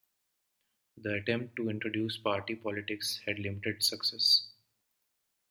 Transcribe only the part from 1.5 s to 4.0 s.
to introduce party politics had limited